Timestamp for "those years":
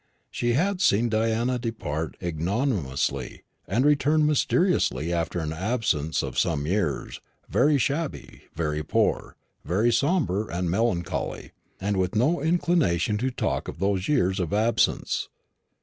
13.77-14.39